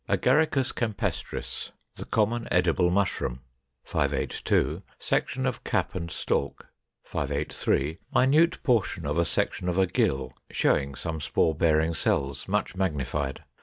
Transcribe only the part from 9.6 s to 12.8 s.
of a gill, showing some spore bearing cells, much